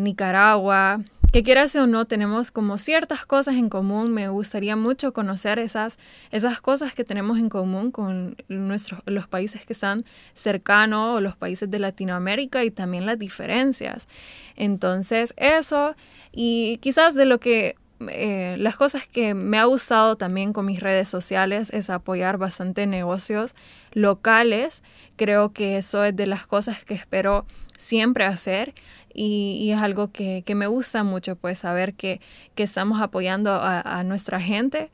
Nicaragua, 0.00 1.00
que 1.32 1.42
quieras 1.42 1.74
o 1.76 1.86
no, 1.86 2.04
tenemos 2.04 2.50
como 2.50 2.76
ciertas 2.76 3.24
cosas 3.24 3.54
en 3.54 3.70
común. 3.70 4.12
Me 4.12 4.28
gustaría 4.28 4.76
mucho 4.76 5.14
conocer 5.14 5.58
esas, 5.58 5.98
esas 6.30 6.60
cosas 6.60 6.94
que 6.94 7.04
tenemos 7.04 7.38
en 7.38 7.48
común 7.48 7.90
con 7.90 8.36
nuestros, 8.48 9.00
los 9.06 9.28
países 9.28 9.64
que 9.64 9.72
están 9.72 10.04
cercanos 10.34 11.16
o 11.16 11.20
los 11.22 11.34
países 11.34 11.70
de 11.70 11.78
Latinoamérica 11.78 12.64
y 12.64 12.70
también 12.70 13.06
las 13.06 13.18
diferencias. 13.18 14.08
Entonces, 14.56 15.32
eso 15.38 15.96
y 16.32 16.76
quizás 16.82 17.14
de 17.14 17.24
lo 17.24 17.40
que 17.40 17.76
eh, 18.10 18.56
las 18.58 18.76
cosas 18.76 19.06
que 19.06 19.32
me 19.32 19.58
ha 19.58 19.64
gustado 19.64 20.16
también 20.16 20.52
con 20.52 20.66
mis 20.66 20.80
redes 20.80 21.08
sociales 21.08 21.70
es 21.70 21.88
apoyar 21.88 22.36
bastante 22.36 22.86
negocios 22.86 23.54
locales. 23.92 24.82
Creo 25.16 25.54
que 25.54 25.78
eso 25.78 26.04
es 26.04 26.14
de 26.14 26.26
las 26.26 26.46
cosas 26.46 26.84
que 26.84 26.92
espero 26.92 27.46
siempre 27.76 28.24
hacer 28.24 28.74
y, 29.14 29.70
es 29.70 29.80
algo 29.80 30.10
que, 30.12 30.44
me 30.54 30.66
gusta 30.66 31.02
mucho, 31.02 31.36
pues 31.36 31.58
saber 31.58 31.94
que, 31.94 32.20
estamos 32.56 33.00
apoyando 33.00 33.50
a, 33.52 34.02
nuestra 34.04 34.40
gente. 34.40 34.90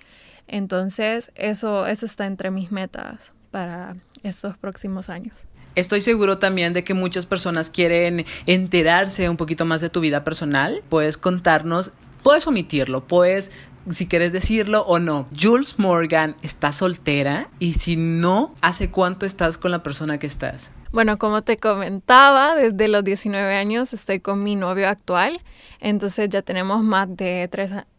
Entonces, 0.46 1.30
eso, 1.34 1.86
eso 1.86 2.06
está 2.06 2.26
entre 2.26 2.50
mis 2.50 2.72
metas 2.72 3.32
para 3.50 3.96
estos 4.22 4.56
próximos 4.56 5.10
años. 5.10 5.46
Estoy 5.74 6.00
seguro 6.00 6.38
también 6.38 6.72
de 6.72 6.82
que 6.82 6.94
muchas 6.94 7.26
personas 7.26 7.70
quieren 7.70 8.24
enterarse 8.46 9.28
un 9.28 9.36
poquito 9.36 9.64
más 9.64 9.80
de 9.80 9.90
tu 9.90 10.00
vida 10.00 10.24
personal. 10.24 10.82
Puedes 10.88 11.18
contarnos, 11.18 11.92
puedes 12.22 12.46
omitirlo, 12.46 13.06
puedes 13.06 13.52
si 13.90 14.06
quieres 14.06 14.32
decirlo 14.32 14.82
o 14.82 14.98
no. 14.98 15.28
Jules 15.38 15.78
Morgan 15.78 16.36
está 16.42 16.72
soltera 16.72 17.48
y 17.58 17.74
si 17.74 17.96
no, 17.96 18.54
¿hace 18.60 18.90
cuánto 18.90 19.26
estás 19.26 19.58
con 19.58 19.70
la 19.70 19.82
persona 19.82 20.18
que 20.18 20.26
estás? 20.26 20.72
Bueno, 20.90 21.18
como 21.18 21.42
te 21.42 21.56
comentaba, 21.56 22.54
desde 22.54 22.88
los 22.88 23.04
19 23.04 23.56
años 23.56 23.92
estoy 23.92 24.20
con 24.20 24.42
mi 24.42 24.56
novio 24.56 24.88
actual, 24.88 25.40
entonces 25.80 26.28
ya 26.30 26.42
tenemos 26.42 26.82
más 26.82 27.14
de 27.14 27.48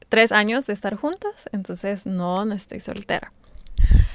tres, 0.10 0.32
años 0.32 0.66
de 0.66 0.74
estar 0.74 0.96
juntas, 0.96 1.48
entonces 1.52 2.06
no, 2.06 2.46
no 2.46 2.56
estoy 2.56 2.80
soltera. 2.80 3.32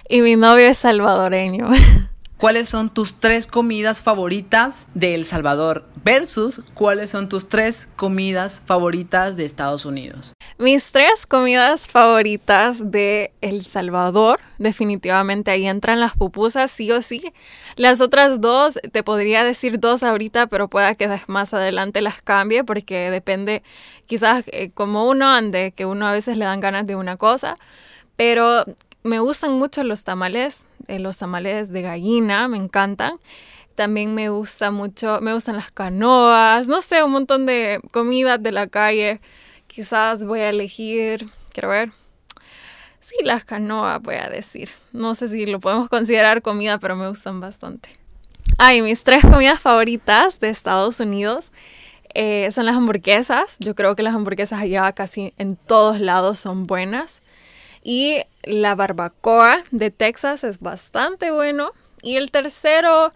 Y 0.09 0.21
mi 0.21 0.37
novio 0.37 0.67
es 0.67 0.79
salvadoreño. 0.79 1.71
¿Cuáles 2.37 2.69
son 2.69 2.93
tus 2.93 3.21
tres 3.21 3.47
comidas 3.47 4.03
favoritas 4.03 4.89
de 4.93 5.15
El 5.15 5.25
Salvador 5.25 5.85
versus 6.03 6.63
cuáles 6.75 7.11
son 7.11 7.29
tus 7.29 7.49
tres 7.49 7.89
comidas 7.95 8.61
favoritas 8.67 9.37
de 9.37 9.45
Estados 9.45 9.87
Unidos? 9.87 10.35
Mis 10.59 10.91
tres 10.91 11.27
comidas 11.27 11.87
favoritas 11.87 12.91
de 12.91 13.33
El 13.41 13.65
Salvador, 13.65 14.41
definitivamente 14.59 15.53
ahí 15.53 15.67
entran 15.67 16.01
las 16.01 16.15
pupusas, 16.17 16.73
sí 16.73 16.91
o 16.91 17.03
sí. 17.03 17.33
Las 17.77 18.01
otras 18.01 18.41
dos, 18.41 18.81
te 18.93 19.05
podría 19.05 19.45
decir 19.45 19.79
dos 19.79 20.03
ahorita, 20.03 20.49
pero 20.49 20.69
pueda 20.69 20.97
que 20.97 21.09
más 21.29 21.55
adelante 21.55 22.03
las 22.03 22.21
cambie 22.21 22.65
porque 22.65 23.11
depende, 23.11 23.63
quizás 24.07 24.45
eh, 24.49 24.71
como 24.75 25.09
uno 25.09 25.31
ande, 25.31 25.73
que 25.75 25.87
uno 25.87 26.09
a 26.09 26.13
veces 26.13 26.37
le 26.37 26.45
dan 26.45 26.61
ganas 26.61 26.87
de 26.87 26.97
una 26.97 27.17
cosa. 27.17 27.57
Pero 28.17 28.65
me 29.05 29.21
gustan 29.21 29.53
mucho 29.53 29.85
los 29.85 30.03
tamales, 30.03 30.61
eh, 30.89 30.99
los 30.99 31.19
tamales 31.19 31.71
de 31.71 31.83
gallina, 31.83 32.49
me 32.49 32.57
encantan. 32.57 33.21
También 33.75 34.15
me 34.15 34.29
gusta 34.29 34.71
mucho, 34.71 35.21
me 35.21 35.35
gustan 35.35 35.57
las 35.57 35.73
canoas, 35.73 36.69
no 36.69 36.81
sé, 36.81 37.03
un 37.03 37.11
montón 37.11 37.45
de 37.47 37.81
comidas 37.91 38.43
de 38.43 38.53
la 38.53 38.69
calle. 38.69 39.21
Quizás 39.67 40.25
voy 40.25 40.41
a 40.41 40.51
elegir, 40.51 41.29
quiero 41.53 41.71
ver. 41.71 41.91
Sí, 43.01 43.17
las 43.25 43.45
canoas 43.45 44.01
voy 44.01 44.15
a 44.15 44.29
decir. 44.29 44.71
No 44.93 45.15
sé 45.15 45.29
si 45.29 45.45
lo 45.47 45.61
podemos 45.61 45.89
considerar 45.89 46.41
comida, 46.41 46.79
pero 46.79 46.97
me 46.97 47.09
gustan 47.09 47.41
bastante. 47.41 47.91
Ay, 48.57 48.83
mis 48.83 49.03
tres 49.03 49.23
comidas 49.23 49.61
favoritas 49.61 50.39
de 50.39 50.49
Estados 50.49 51.01
Unidos 51.01 51.51
eh, 52.15 52.51
son 52.53 52.67
las 52.67 52.77
hamburguesas. 52.77 53.57
Yo 53.59 53.75
creo 53.75 53.97
que 53.97 54.05
las 54.05 54.15
hamburguesas 54.15 54.61
allá 54.61 54.93
casi 54.93 55.35
en 55.37 55.57
todos 55.57 55.99
lados 55.99 56.39
son 56.39 56.67
buenas. 56.67 57.21
Y 57.83 58.23
la 58.47 58.75
barbacoa 58.75 59.65
de 59.71 59.91
Texas 59.91 60.45
es 60.45 60.61
bastante 60.61 61.31
bueno. 61.31 61.73
Y 62.03 62.17
el 62.17 62.31
tercero, 62.31 63.13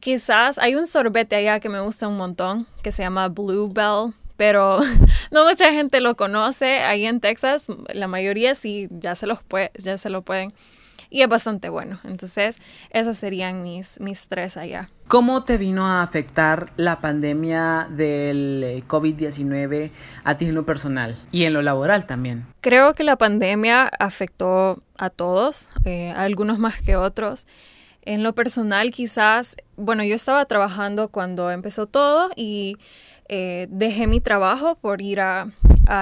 quizás 0.00 0.58
hay 0.58 0.74
un 0.74 0.86
sorbete 0.86 1.36
allá 1.36 1.60
que 1.60 1.68
me 1.68 1.80
gusta 1.80 2.08
un 2.08 2.16
montón, 2.16 2.66
que 2.82 2.92
se 2.92 3.02
llama 3.02 3.28
Bluebell, 3.28 4.14
pero 4.36 4.80
no 5.30 5.48
mucha 5.48 5.72
gente 5.72 6.00
lo 6.00 6.16
conoce. 6.16 6.80
Ahí 6.80 7.06
en 7.06 7.20
Texas, 7.20 7.66
la 7.92 8.08
mayoría 8.08 8.54
sí 8.54 8.88
ya 8.90 9.14
se 9.14 9.26
los 9.26 9.42
puede, 9.42 9.70
ya 9.78 9.98
se 9.98 10.10
lo 10.10 10.22
pueden 10.22 10.52
y 11.10 11.22
es 11.22 11.28
bastante 11.28 11.68
bueno. 11.68 12.00
Entonces, 12.04 12.56
esos 12.90 13.16
serían 13.16 13.62
mis, 13.62 14.00
mis 14.00 14.26
tres 14.28 14.56
allá. 14.56 14.90
¿Cómo 15.08 15.44
te 15.44 15.56
vino 15.56 15.86
a 15.86 16.02
afectar 16.02 16.72
la 16.76 17.00
pandemia 17.00 17.86
del 17.90 18.62
eh, 18.64 18.82
COVID-19 18.88 19.92
a 20.24 20.36
ti 20.36 20.46
en 20.46 20.54
lo 20.54 20.66
personal 20.66 21.16
y 21.30 21.44
en 21.44 21.52
lo 21.52 21.62
laboral 21.62 22.06
también? 22.06 22.44
Creo 22.60 22.94
que 22.94 23.04
la 23.04 23.16
pandemia 23.16 23.86
afectó 24.00 24.82
a 24.98 25.10
todos, 25.10 25.68
eh, 25.84 26.10
a 26.10 26.22
algunos 26.22 26.58
más 26.58 26.80
que 26.80 26.96
otros. 26.96 27.46
En 28.02 28.22
lo 28.22 28.34
personal, 28.34 28.92
quizás, 28.92 29.56
bueno, 29.76 30.02
yo 30.02 30.14
estaba 30.14 30.44
trabajando 30.46 31.08
cuando 31.08 31.50
empezó 31.50 31.86
todo 31.86 32.30
y 32.34 32.76
eh, 33.28 33.66
dejé 33.70 34.06
mi 34.06 34.20
trabajo 34.20 34.76
por 34.76 35.02
ir 35.02 35.20
a, 35.20 35.48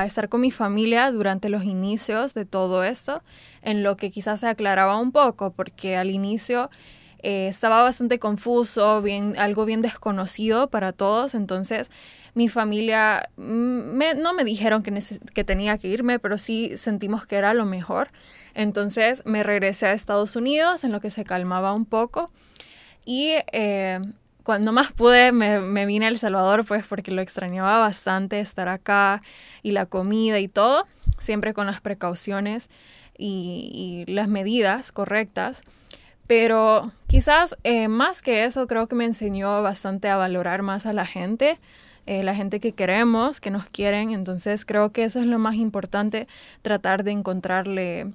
estar 0.06 0.30
con 0.30 0.40
mi 0.40 0.50
familia 0.50 1.10
durante 1.10 1.50
los 1.50 1.64
inicios 1.64 2.32
de 2.32 2.46
todo 2.46 2.84
esto, 2.84 3.20
en 3.60 3.82
lo 3.82 3.98
que 3.98 4.10
quizás 4.10 4.40
se 4.40 4.46
aclaraba 4.46 4.98
un 4.98 5.12
poco, 5.12 5.52
porque 5.52 5.96
al 5.96 6.10
inicio 6.10 6.70
eh, 7.22 7.48
estaba 7.48 7.82
bastante 7.82 8.18
confuso, 8.18 9.02
bien, 9.02 9.34
algo 9.36 9.66
bien 9.66 9.82
desconocido 9.82 10.70
para 10.70 10.92
todos, 10.92 11.34
entonces 11.34 11.90
mi 12.32 12.48
familia 12.48 13.28
mm, 13.36 13.98
no 14.16 14.32
me 14.32 14.44
dijeron 14.44 14.82
que, 14.82 14.98
que 15.34 15.44
tenía 15.44 15.76
que 15.76 15.88
irme, 15.88 16.18
pero 16.18 16.38
sí 16.38 16.72
sentimos 16.76 17.26
que 17.26 17.36
era 17.36 17.52
lo 17.52 17.66
mejor. 17.66 18.08
Entonces 18.54 19.22
me 19.24 19.42
regresé 19.42 19.86
a 19.86 19.92
Estados 19.92 20.36
Unidos 20.36 20.84
en 20.84 20.92
lo 20.92 21.00
que 21.00 21.10
se 21.10 21.24
calmaba 21.24 21.72
un 21.72 21.84
poco 21.84 22.30
y 23.04 23.32
eh, 23.52 24.00
cuando 24.44 24.72
más 24.72 24.92
pude 24.92 25.32
me, 25.32 25.86
vine 25.86 26.04
a 26.04 26.08
El 26.08 26.18
Salvador, 26.18 26.64
pues 26.66 26.86
porque 26.86 27.10
lo 27.10 27.22
extrañaba 27.22 27.78
bastante 27.78 28.40
estar 28.40 28.68
acá 28.68 29.22
y 29.62 29.72
la 29.72 29.86
comida 29.86 30.38
y 30.38 30.48
todo, 30.48 30.86
siempre 31.18 31.54
con 31.54 31.66
las 31.66 31.80
precauciones 31.80 32.68
y, 33.16 34.04
las 34.06 34.28
medidas 34.28 34.92
correctas. 34.92 35.62
Pero 36.26 36.92
quizás 37.06 37.56
eh, 37.64 37.88
más 37.88 38.22
que 38.22 38.44
eso, 38.44 38.66
creo 38.66 38.86
que 38.86 38.94
me 38.94 39.04
enseñó 39.04 39.62
bastante 39.62 40.08
a 40.08 40.16
valorar 40.16 40.62
más 40.62 40.86
a 40.86 40.92
la 40.92 41.06
gente, 41.06 41.58
eh, 42.06 42.22
la 42.22 42.34
gente 42.34 42.60
que 42.60 42.72
queremos, 42.72 43.40
que 43.40 43.50
nos 43.50 43.68
quieren. 43.68 44.10
Entonces 44.10 44.64
creo 44.66 44.92
que 44.92 45.04
eso 45.04 45.20
es 45.20 45.26
lo 45.26 45.38
más 45.38 45.54
importante, 45.54 46.28
tratar 46.62 47.02
de 47.02 47.12
encontrarle 47.12 48.12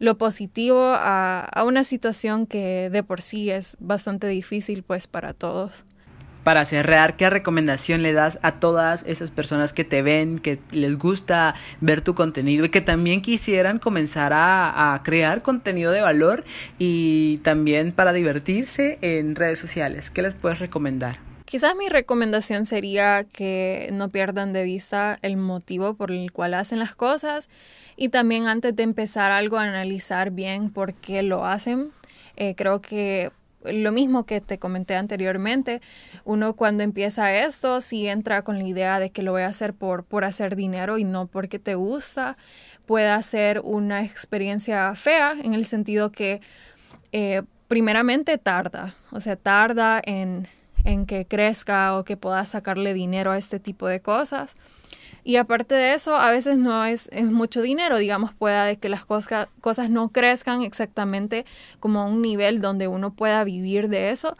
lo 0.00 0.16
positivo 0.18 0.82
a, 0.82 1.62
una 1.64 1.84
situación 1.84 2.46
que 2.46 2.90
de 2.90 3.04
por 3.04 3.20
sí 3.20 3.50
es 3.50 3.76
bastante 3.78 4.26
difícil 4.26 4.82
pues 4.82 5.06
para 5.06 5.34
todos. 5.34 5.84
Para 6.42 6.64
cerrar, 6.64 7.16
¿qué 7.16 7.28
recomendación 7.28 8.02
le 8.02 8.14
das 8.14 8.38
a 8.42 8.52
todas 8.52 9.04
esas 9.06 9.30
personas 9.30 9.74
que 9.74 9.84
te 9.84 10.00
ven, 10.00 10.38
que 10.38 10.58
les 10.72 10.96
gusta 10.96 11.54
ver 11.82 12.00
tu 12.00 12.14
contenido 12.14 12.64
y 12.64 12.70
que 12.70 12.80
también 12.80 13.20
quisieran 13.20 13.78
comenzar 13.78 14.32
a, 14.32 14.94
a 14.94 15.02
crear 15.02 15.42
contenido 15.42 15.92
de 15.92 16.00
valor 16.00 16.44
y 16.78 17.36
también 17.38 17.92
para 17.92 18.14
divertirse 18.14 18.98
en 19.02 19.36
redes 19.36 19.58
sociales? 19.58 20.10
¿Qué 20.10 20.22
les 20.22 20.32
puedes 20.32 20.58
recomendar? 20.60 21.29
Quizás 21.50 21.74
mi 21.74 21.88
recomendación 21.88 22.64
sería 22.64 23.24
que 23.24 23.90
no 23.92 24.08
pierdan 24.08 24.52
de 24.52 24.62
vista 24.62 25.18
el 25.22 25.36
motivo 25.36 25.94
por 25.94 26.12
el 26.12 26.30
cual 26.30 26.54
hacen 26.54 26.78
las 26.78 26.94
cosas 26.94 27.48
y 27.96 28.10
también 28.10 28.46
antes 28.46 28.76
de 28.76 28.84
empezar 28.84 29.32
algo 29.32 29.58
analizar 29.58 30.30
bien 30.30 30.70
por 30.70 30.94
qué 30.94 31.24
lo 31.24 31.44
hacen. 31.44 31.90
Eh, 32.36 32.54
creo 32.54 32.80
que 32.80 33.32
lo 33.64 33.90
mismo 33.90 34.26
que 34.26 34.40
te 34.40 34.60
comenté 34.60 34.94
anteriormente, 34.94 35.80
uno 36.24 36.54
cuando 36.54 36.84
empieza 36.84 37.34
esto, 37.34 37.80
si 37.80 38.06
entra 38.06 38.42
con 38.42 38.56
la 38.56 38.68
idea 38.68 39.00
de 39.00 39.10
que 39.10 39.24
lo 39.24 39.32
voy 39.32 39.42
a 39.42 39.48
hacer 39.48 39.74
por, 39.74 40.04
por 40.04 40.24
hacer 40.24 40.54
dinero 40.54 40.98
y 40.98 41.04
no 41.04 41.26
porque 41.26 41.58
te 41.58 41.74
gusta, 41.74 42.36
puede 42.86 43.20
ser 43.24 43.60
una 43.64 44.04
experiencia 44.04 44.94
fea 44.94 45.34
en 45.42 45.54
el 45.54 45.64
sentido 45.64 46.12
que 46.12 46.40
eh, 47.10 47.42
primeramente 47.66 48.38
tarda, 48.38 48.94
o 49.10 49.20
sea, 49.20 49.34
tarda 49.34 50.00
en, 50.04 50.46
en 50.84 51.06
que 51.06 51.26
crezca 51.26 51.96
o 51.98 52.04
que 52.04 52.16
puedas 52.16 52.48
sacarle 52.48 52.94
dinero 52.94 53.32
a 53.32 53.38
este 53.38 53.60
tipo 53.60 53.86
de 53.86 54.00
cosas. 54.00 54.54
Y 55.22 55.36
aparte 55.36 55.74
de 55.74 55.94
eso, 55.94 56.16
a 56.16 56.30
veces 56.30 56.56
no 56.56 56.84
es, 56.84 57.10
mucho 57.24 57.60
dinero, 57.60 57.98
digamos, 57.98 58.32
pueda 58.32 58.74
que 58.76 58.88
las 58.88 59.04
cosas, 59.04 59.48
cosas 59.60 59.90
no 59.90 60.08
crezcan 60.08 60.62
exactamente 60.62 61.44
como 61.78 62.00
a 62.00 62.04
un 62.04 62.22
nivel 62.22 62.60
donde 62.60 62.88
uno 62.88 63.12
pueda 63.12 63.44
vivir 63.44 63.88
de 63.88 64.10
eso, 64.10 64.34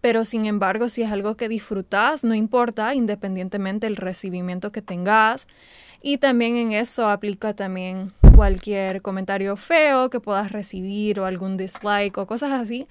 pero 0.00 0.24
sin 0.24 0.44
embargo, 0.46 0.88
si 0.88 1.02
es 1.02 1.12
algo 1.12 1.36
que 1.36 1.48
disfrutas, 1.48 2.24
no 2.24 2.34
importa, 2.34 2.94
independientemente 2.94 3.86
del 3.86 3.96
recibimiento 3.96 4.72
que 4.72 4.82
tengas. 4.82 5.46
Y 6.02 6.18
también 6.18 6.56
en 6.56 6.72
eso 6.72 7.08
aplica 7.08 7.54
también 7.54 8.12
cualquier 8.34 9.00
comentario 9.00 9.56
feo 9.56 10.10
que 10.10 10.20
puedas 10.20 10.52
recibir 10.52 11.20
o 11.20 11.24
algún 11.24 11.56
dislike 11.56 12.18
o 12.18 12.26
cosas 12.26 12.52
así. 12.52 12.86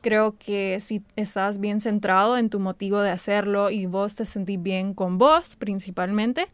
Creo 0.00 0.36
que 0.38 0.78
si 0.80 1.02
estás 1.16 1.58
bien 1.58 1.80
centrado 1.80 2.36
en 2.36 2.50
tu 2.50 2.60
motivo 2.60 3.00
de 3.00 3.10
hacerlo 3.10 3.70
y 3.70 3.86
vos 3.86 4.14
te 4.14 4.24
sentís 4.24 4.62
bien 4.62 4.94
con 4.94 5.18
vos 5.18 5.56
principalmente, 5.56 6.46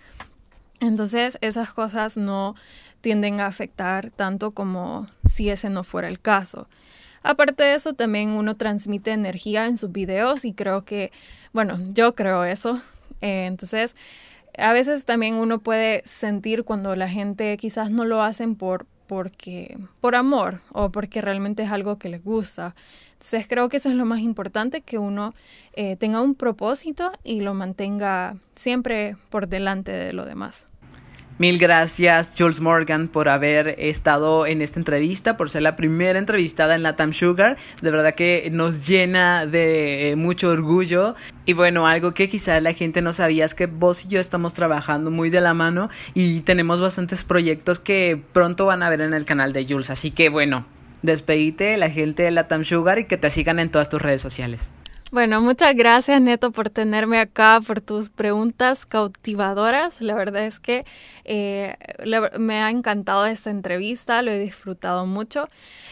Entonces 0.81 1.39
esas 1.43 1.73
cosas 1.73 2.17
no 2.17 2.57
tienden 3.03 3.41
a 3.41 3.47
afectar 3.47 4.11
tanto 4.11 4.51
como 4.51 5.07
si 5.25 5.49
ese 5.49 5.71
no 5.71 5.85
fuera 5.85 6.09
el 6.09 6.21
caso. 6.21 6.69
Aparte 7.23 7.63
de 7.63 7.75
eso, 7.75 7.95
también 7.95 8.31
uno 8.31 8.57
transmite 8.57 9.13
energía 9.13 9.67
en 9.67 9.79
sus 9.79 9.93
videos 9.93 10.45
y 10.45 10.55
creo 10.55 10.85
que, 10.85 11.13
bueno, 11.53 11.79
yo 11.93 12.15
creo 12.17 12.45
eso. 12.45 12.81
Eh, 13.21 13.47
entonces, 13.47 13.95
a 14.59 14.73
veces 14.73 15.05
también 15.05 15.35
uno 15.35 15.61
puede 15.61 16.03
sentir 16.05 16.65
cuando 16.65 16.97
la 16.97 17.09
gente 17.09 17.57
quizás 17.59 17.91
no 17.91 18.05
lo 18.05 18.23
hacen 18.23 18.57
por 18.57 18.87
porque 19.07 19.79
por 20.01 20.15
amor 20.15 20.61
o 20.73 20.91
porque 20.91 21.21
realmente 21.21 21.63
es 21.63 21.71
algo 21.71 21.99
que 21.99 22.09
les 22.09 22.25
gusta. 22.25 22.75
Entonces 23.13 23.47
creo 23.49 23.69
que 23.69 23.77
eso 23.77 23.89
es 23.89 23.95
lo 23.95 24.05
más 24.05 24.21
importante, 24.21 24.81
que 24.81 24.99
uno 24.99 25.33
eh, 25.75 25.97
tenga 25.97 26.21
un 26.21 26.35
propósito 26.35 27.11
y 27.23 27.41
lo 27.41 27.55
mantenga 27.55 28.37
siempre 28.55 29.17
por 29.31 29.49
delante 29.49 29.93
de 29.93 30.13
lo 30.13 30.25
demás. 30.25 30.67
Mil 31.39 31.59
gracias, 31.59 32.35
Jules 32.39 32.61
Morgan, 32.61 33.09
por 33.09 33.29
haber 33.29 33.75
estado 33.79 34.47
en 34.47 34.61
esta 34.62 34.79
entrevista, 34.79 35.37
por 35.37 35.49
ser 35.49 35.62
la 35.62 35.77
primera 35.77 36.19
entrevistada 36.19 36.75
en 36.75 36.83
la 36.83 36.95
Tam 36.95 37.12
Sugar. 37.12 37.57
De 37.81 37.91
verdad 37.91 38.15
que 38.15 38.49
nos 38.53 38.87
llena 38.87 39.47
de 39.47 40.11
eh, 40.11 40.17
mucho 40.17 40.51
orgullo. 40.51 41.17
Y 41.47 41.55
bueno, 41.55 41.87
algo 41.87 42.12
que 42.12 42.29
quizás 42.29 42.62
la 42.62 42.75
gente 42.75 43.03
no 43.03 43.12
sabía 43.12 43.45
es 43.47 43.55
que 43.55 43.67
vos 43.67 44.05
y 44.05 44.09
yo 44.09 44.21
estamos 44.21 44.55
trabajando 44.55 45.11
muy 45.11 45.31
de 45.31 45.41
la 45.41 45.55
mano 45.55 45.89
y 46.15 46.41
tenemos 46.41 46.81
bastantes 46.81 47.25
proyectos 47.25 47.79
que 47.79 48.23
pronto 48.33 48.67
van 48.67 48.83
a 48.83 48.91
ver 48.91 49.01
en 49.01 49.15
el 49.15 49.25
canal 49.25 49.53
de 49.53 49.65
Jules. 49.65 49.91
Así 49.91 50.11
que 50.11 50.29
bueno, 50.29 50.67
despedite 51.01 51.77
la 51.79 51.91
gente 51.91 52.23
de 52.23 52.31
la 52.31 52.47
Tam 52.47 52.62
Sugar 52.62 52.99
y 52.99 53.05
que 53.07 53.17
te 53.17 53.31
sigan 53.31 53.59
en 53.59 53.71
todas 53.71 53.89
tus 53.89 54.01
redes 54.01 54.21
sociales. 54.21 54.71
Bueno, 55.12 55.42
muchas 55.42 55.76
gracias 55.76 56.23
Neto 56.23 56.52
por 56.52 56.71
tenerme 56.71 57.19
acá, 57.19 57.61
por 57.66 57.83
tus 57.83 58.09
preguntas 58.09 58.87
cautivadoras. 58.87 60.00
La 60.00 60.14
verdad 60.14 60.47
es 60.47 60.59
que 60.59 60.87
eh, 61.25 61.76
me 62.38 62.62
ha 62.62 62.71
encantado 62.71 63.26
esta 63.26 63.50
entrevista, 63.50 64.23
lo 64.23 64.31
he 64.31 64.38
disfrutado 64.38 65.04
mucho. 65.04 65.49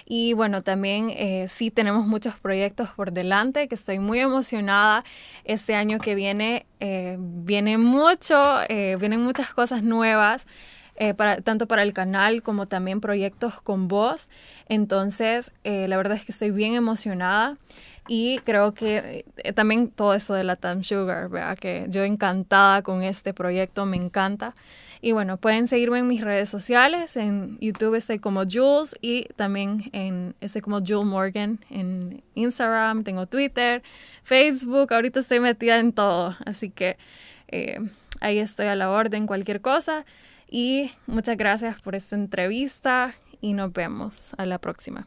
Y 0.06 0.32
bueno, 0.32 0.62
también 0.62 1.10
eh, 1.10 1.48
sí 1.48 1.70
tenemos 1.70 2.06
muchos 2.06 2.36
proyectos 2.38 2.88
por 2.96 3.12
delante, 3.12 3.68
que 3.68 3.74
estoy 3.74 3.98
muy 3.98 4.20
emocionada. 4.20 5.04
Este 5.44 5.74
año 5.74 5.98
que 5.98 6.14
viene 6.14 6.64
eh, 6.80 7.18
viene 7.20 7.76
mucho, 7.76 8.56
vienen 8.70 9.20
muchas 9.20 9.52
cosas 9.52 9.82
nuevas. 9.82 10.46
Para, 11.16 11.40
tanto 11.40 11.66
para 11.66 11.83
el 11.83 11.92
canal 11.92 12.42
como 12.42 12.66
también 12.66 13.00
proyectos 13.00 13.61
con 13.61 13.88
voz. 13.88 14.28
Entonces, 14.69 15.52
la 15.64 15.97
verdad 15.97 16.16
es 16.16 16.25
que 16.25 16.33
estoy 16.33 16.50
bien 16.50 16.75
emocionada. 16.75 17.57
Y 18.12 18.40
creo 18.40 18.75
que 18.75 19.25
eh, 19.37 19.52
también 19.52 19.88
todo 19.88 20.14
eso 20.14 20.35
de 20.35 20.42
la 20.42 20.57
Time 20.57 20.83
Sugar, 20.83 21.28
¿verdad? 21.28 21.57
que 21.57 21.87
yo 21.90 22.02
encantada 22.02 22.83
con 22.83 23.04
este 23.04 23.33
proyecto, 23.33 23.87
me 23.87 23.97
encanta. 23.97 24.57
Y 25.00 25.12
bueno, 25.12 25.37
pueden 25.37 25.69
seguirme 25.69 26.00
en 26.00 26.09
mis 26.09 26.21
redes 26.21 26.49
sociales, 26.49 27.16
en 27.16 27.57
YouTube 27.61 27.95
estoy 27.95 28.19
como 28.19 28.42
Jules 28.42 28.97
y 29.00 29.26
también 29.37 29.90
en 29.92 30.35
estoy 30.40 30.61
como 30.61 30.80
Jules 30.80 31.07
Morgan 31.07 31.61
en 31.71 32.21
Instagram, 32.35 33.04
tengo 33.04 33.26
Twitter, 33.26 33.83
Facebook, 34.25 34.92
ahorita 34.92 35.21
estoy 35.21 35.38
metida 35.38 35.78
en 35.78 35.92
todo, 35.92 36.37
así 36.45 36.69
que 36.69 36.99
eh, 37.47 37.78
ahí 38.21 38.40
estoy 38.40 38.66
a 38.66 38.75
la 38.75 38.90
orden, 38.90 39.28
cualquier 39.28 39.61
cosa. 39.61 40.04
Y 40.50 40.90
muchas 41.07 41.37
gracias 41.37 41.80
por 41.80 41.95
esta 41.95 42.16
entrevista 42.16 43.14
y 43.40 43.52
nos 43.52 43.73
vemos 43.73 44.35
a 44.37 44.47
la 44.47 44.59
próxima. 44.59 45.07